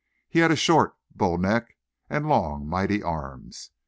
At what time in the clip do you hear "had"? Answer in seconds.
0.39-0.49